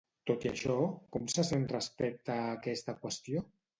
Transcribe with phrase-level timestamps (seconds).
[0.29, 0.77] Tot i això,
[1.17, 3.45] com se sent respecte a aquesta qüestió?